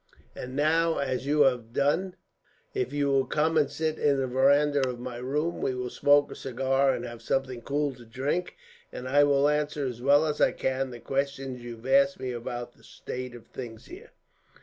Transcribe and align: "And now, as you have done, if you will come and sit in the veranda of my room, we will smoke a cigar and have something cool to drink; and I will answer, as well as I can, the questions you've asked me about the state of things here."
"And 0.35 0.55
now, 0.55 0.97
as 0.97 1.27
you 1.27 1.41
have 1.41 1.73
done, 1.73 2.15
if 2.73 2.91
you 2.91 3.05
will 3.09 3.27
come 3.27 3.55
and 3.55 3.69
sit 3.69 3.99
in 3.99 4.17
the 4.17 4.25
veranda 4.25 4.89
of 4.89 4.99
my 4.99 5.17
room, 5.17 5.61
we 5.61 5.75
will 5.75 5.91
smoke 5.91 6.31
a 6.31 6.35
cigar 6.35 6.91
and 6.91 7.05
have 7.05 7.21
something 7.21 7.61
cool 7.61 7.93
to 7.93 8.03
drink; 8.05 8.55
and 8.91 9.07
I 9.07 9.23
will 9.23 9.47
answer, 9.47 9.85
as 9.85 10.01
well 10.01 10.25
as 10.25 10.41
I 10.41 10.53
can, 10.53 10.89
the 10.89 10.99
questions 10.99 11.61
you've 11.63 11.85
asked 11.85 12.19
me 12.19 12.31
about 12.31 12.71
the 12.73 12.83
state 12.83 13.35
of 13.35 13.45
things 13.45 13.85
here." 13.85 14.09